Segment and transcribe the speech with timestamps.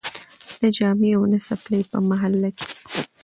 [0.61, 2.69] نه جامې او نه څپلۍ په محله کي